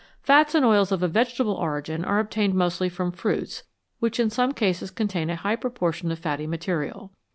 [0.23, 3.61] Fats and oils of a vegetable origin are obtained mostly from fruits,
[3.99, 7.11] which in some cases contain a high pro portion of fatty material.